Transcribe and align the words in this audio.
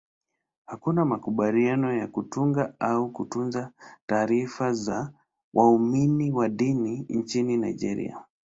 Hakuna 0.65 1.05
makubaliano 1.05 1.93
ya 1.93 2.07
kutunga 2.07 2.73
au 2.79 3.11
kutunza 3.11 3.71
taarifa 4.05 4.73
za 4.73 5.13
waumini 5.53 6.31
wa 6.31 6.49
dini 6.49 7.05
nchini 7.09 7.57
Nigeria. 7.57 8.25